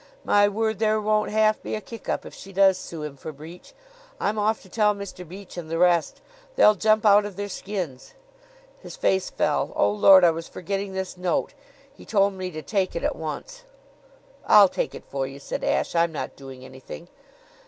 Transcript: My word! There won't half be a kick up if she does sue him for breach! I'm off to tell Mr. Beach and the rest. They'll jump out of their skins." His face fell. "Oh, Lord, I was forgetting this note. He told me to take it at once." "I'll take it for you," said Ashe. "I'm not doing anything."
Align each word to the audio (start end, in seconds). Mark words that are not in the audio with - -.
My 0.23 0.47
word! 0.47 0.79
There 0.79 0.99
won't 0.99 1.29
half 1.29 1.61
be 1.61 1.75
a 1.75 1.79
kick 1.79 2.09
up 2.09 2.25
if 2.25 2.33
she 2.33 2.51
does 2.51 2.79
sue 2.79 3.03
him 3.03 3.17
for 3.17 3.31
breach! 3.31 3.75
I'm 4.19 4.39
off 4.39 4.59
to 4.63 4.67
tell 4.67 4.95
Mr. 4.95 5.27
Beach 5.29 5.57
and 5.57 5.69
the 5.69 5.77
rest. 5.77 6.21
They'll 6.55 6.73
jump 6.73 7.05
out 7.05 7.23
of 7.23 7.35
their 7.35 7.47
skins." 7.47 8.15
His 8.79 8.95
face 8.95 9.29
fell. 9.29 9.71
"Oh, 9.75 9.91
Lord, 9.91 10.23
I 10.23 10.31
was 10.31 10.47
forgetting 10.47 10.93
this 10.93 11.17
note. 11.17 11.53
He 11.93 12.03
told 12.03 12.33
me 12.33 12.49
to 12.49 12.63
take 12.63 12.95
it 12.95 13.03
at 13.03 13.15
once." 13.15 13.61
"I'll 14.47 14.69
take 14.69 14.95
it 14.95 15.03
for 15.05 15.27
you," 15.27 15.37
said 15.37 15.63
Ashe. 15.63 15.93
"I'm 15.93 16.11
not 16.11 16.35
doing 16.35 16.65
anything." 16.65 17.07